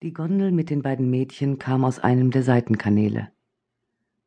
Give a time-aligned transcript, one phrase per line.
[0.00, 3.32] Die Gondel mit den beiden Mädchen kam aus einem der Seitenkanäle.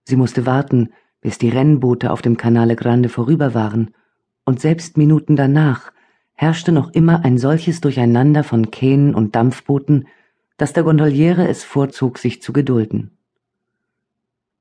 [0.03, 0.89] Sie musste warten,
[1.21, 3.95] bis die Rennboote auf dem Canale Grande vorüber waren,
[4.43, 5.93] und selbst Minuten danach
[6.33, 10.09] herrschte noch immer ein solches Durcheinander von Kähnen und Dampfbooten,
[10.57, 13.17] dass der Gondoliere es vorzog, sich zu gedulden.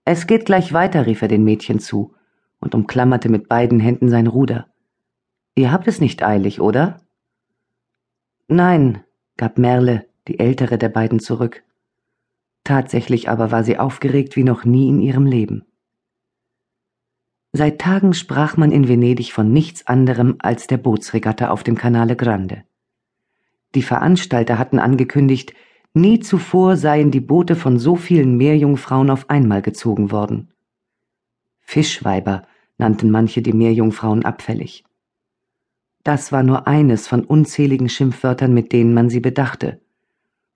[0.04, 2.14] Es geht gleich weiter, rief er den Mädchen zu
[2.60, 4.68] und umklammerte mit beiden Händen sein Ruder.
[5.56, 7.00] Ihr habt es nicht eilig, oder?
[8.46, 9.02] Nein,
[9.36, 11.64] gab Merle, die ältere der beiden, zurück.
[12.62, 15.64] Tatsächlich aber war sie aufgeregt wie noch nie in ihrem Leben.
[17.52, 22.14] Seit Tagen sprach man in Venedig von nichts anderem als der Bootsregatta auf dem Canale
[22.14, 22.62] Grande.
[23.74, 25.52] Die Veranstalter hatten angekündigt,
[25.94, 30.52] nie zuvor seien die Boote von so vielen Meerjungfrauen auf einmal gezogen worden.
[31.60, 32.46] Fischweiber
[32.78, 34.84] nannten manche die Meerjungfrauen abfällig.
[36.04, 39.80] Das war nur eines von unzähligen Schimpfwörtern, mit denen man sie bedachte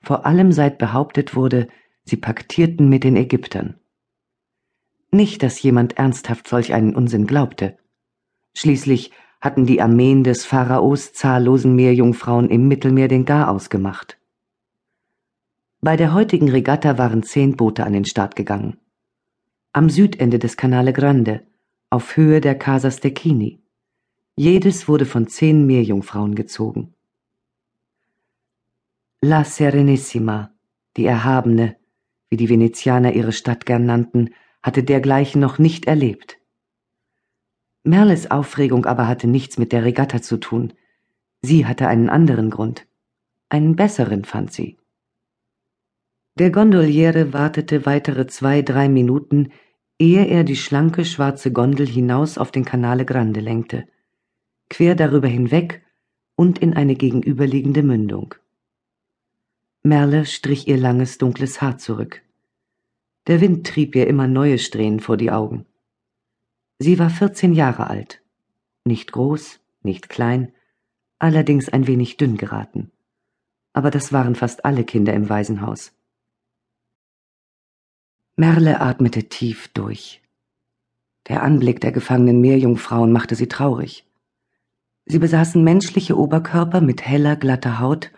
[0.05, 1.69] vor allem seit behauptet wurde,
[2.05, 3.77] sie paktierten mit den Ägyptern.
[5.11, 7.79] Nicht, dass jemand ernsthaft solch einen Unsinn glaubte.
[8.55, 14.19] Schließlich hatten die Armeen des Pharaos zahllosen Meerjungfrauen im Mittelmeer den Garaus gemacht.
[15.81, 18.79] Bei der heutigen Regatta waren zehn Boote an den Start gegangen.
[19.73, 21.47] Am Südende des Canale Grande,
[21.91, 23.63] auf Höhe der Casa Stecchini.
[24.35, 26.94] Jedes wurde von zehn Meerjungfrauen gezogen.
[29.27, 30.53] La Serenissima,
[30.99, 31.77] die Erhabene,
[32.29, 36.39] wie die Venezianer ihre Stadt gern nannten, hatte dergleichen noch nicht erlebt.
[37.85, 40.75] Merles Aufregung aber hatte nichts mit der Regatta zu tun.
[41.41, 42.87] Sie hatte einen anderen Grund.
[43.49, 44.77] Einen besseren fand sie.
[46.39, 49.53] Der Gondoliere wartete weitere zwei, drei Minuten,
[49.99, 53.87] ehe er die schlanke schwarze Gondel hinaus auf den Canale Grande lenkte,
[54.69, 55.83] quer darüber hinweg
[56.37, 58.35] und in eine gegenüberliegende Mündung.
[59.87, 62.23] Merle strich ihr langes, dunkles Haar zurück.
[63.27, 65.67] Der Wind trieb ihr immer neue Strähnen vor die Augen.
[66.79, 68.23] Sie war vierzehn Jahre alt,
[68.85, 70.55] nicht groß, nicht klein,
[71.19, 72.93] allerdings ein wenig dünn geraten.
[73.75, 75.93] Aber das waren fast alle Kinder im Waisenhaus.
[78.37, 80.23] Merle atmete tief durch.
[81.29, 84.07] Der Anblick der gefangenen Meerjungfrauen machte sie traurig.
[85.05, 88.11] Sie besaßen menschliche Oberkörper mit heller, glatter Haut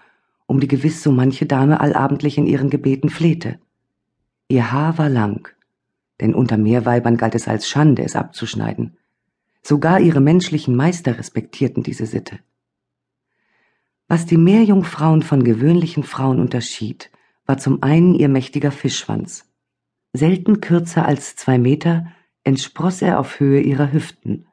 [0.46, 3.58] um die gewiss so manche Dame allabendlich in ihren Gebeten flehte.
[4.48, 5.48] Ihr Haar war lang,
[6.20, 8.96] denn unter Meerweibern galt es als Schande, es abzuschneiden.
[9.62, 12.38] Sogar ihre menschlichen Meister respektierten diese Sitte.
[14.08, 17.10] Was die Meerjungfrauen von gewöhnlichen Frauen unterschied,
[17.44, 19.50] war zum einen ihr mächtiger Fischschwanz.
[20.12, 22.06] Selten kürzer als zwei Meter
[22.44, 24.46] entspross er auf Höhe ihrer Hüften.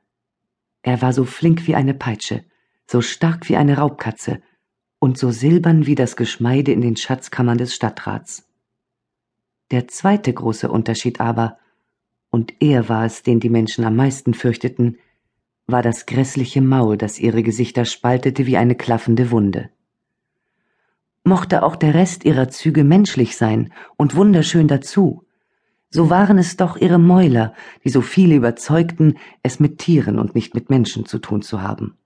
[0.81, 2.43] Er war so flink wie eine Peitsche,
[2.87, 4.41] so stark wie eine Raubkatze
[5.03, 8.47] und so silbern wie das Geschmeide in den Schatzkammern des Stadtrats.
[9.69, 11.57] Der zweite große Unterschied aber,
[12.29, 14.97] und er war es, den die Menschen am meisten fürchteten,
[15.67, 19.71] war das grässliche Maul, das ihre Gesichter spaltete wie eine klaffende Wunde.
[21.25, 25.25] Mochte auch der Rest ihrer Züge menschlich sein und wunderschön dazu,
[25.89, 27.53] so waren es doch ihre Mäuler,
[27.83, 31.97] die so viele überzeugten, es mit Tieren und nicht mit Menschen zu tun zu haben.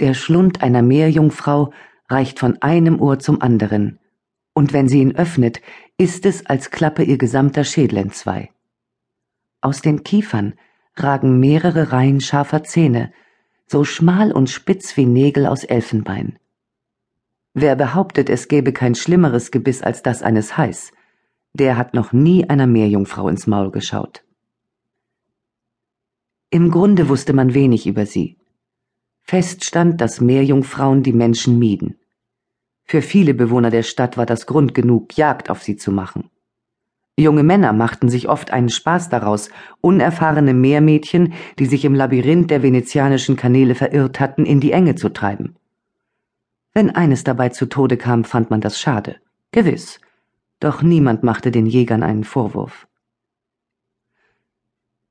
[0.00, 1.72] Der Schlund einer Meerjungfrau
[2.08, 3.98] reicht von einem Ohr zum anderen,
[4.54, 5.60] und wenn sie ihn öffnet,
[5.96, 8.50] ist es, als klappe ihr gesamter Schädel entzwei.
[9.60, 10.54] Aus den Kiefern
[10.94, 13.12] ragen mehrere Reihen scharfer Zähne,
[13.66, 16.38] so schmal und spitz wie Nägel aus Elfenbein.
[17.54, 20.92] Wer behauptet, es gäbe kein schlimmeres Gebiss als das eines Heiß,
[21.54, 24.24] der hat noch nie einer Meerjungfrau ins Maul geschaut.
[26.50, 28.37] Im Grunde wusste man wenig über sie.
[29.30, 31.98] Fest stand, dass Meerjungfrauen die Menschen mieden.
[32.84, 36.30] Für viele Bewohner der Stadt war das Grund genug, Jagd auf sie zu machen.
[37.14, 39.50] Junge Männer machten sich oft einen Spaß daraus,
[39.82, 45.10] unerfahrene Meermädchen, die sich im Labyrinth der venezianischen Kanäle verirrt hatten, in die Enge zu
[45.10, 45.56] treiben.
[46.72, 49.16] Wenn eines dabei zu Tode kam, fand man das schade.
[49.52, 50.00] Gewiss.
[50.58, 52.88] Doch niemand machte den Jägern einen Vorwurf.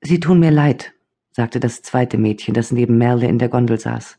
[0.02, 0.96] Sie tun mir leid,
[1.38, 4.18] sagte das zweite Mädchen, das neben Merle in der Gondel saß.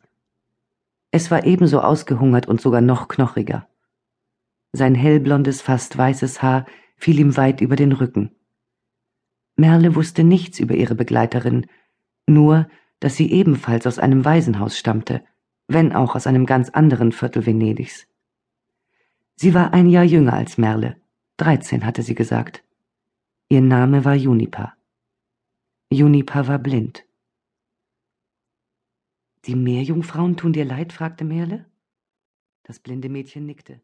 [1.11, 3.67] Es war ebenso ausgehungert und sogar noch knochiger.
[4.71, 6.65] Sein hellblondes, fast weißes Haar
[6.97, 8.31] fiel ihm weit über den Rücken.
[9.57, 11.67] Merle wusste nichts über ihre Begleiterin,
[12.29, 12.69] nur,
[13.01, 15.25] dass sie ebenfalls aus einem Waisenhaus stammte,
[15.67, 18.07] wenn auch aus einem ganz anderen Viertel Venedigs.
[19.35, 20.95] Sie war ein Jahr jünger als Merle,
[21.37, 22.63] dreizehn hatte sie gesagt.
[23.49, 24.75] Ihr Name war Juniper.
[25.91, 27.08] Juniper war blind.
[29.49, 30.93] Die Meerjungfrauen tun dir leid?
[30.93, 31.65] fragte Merle.
[32.65, 33.81] Das blinde Mädchen nickte.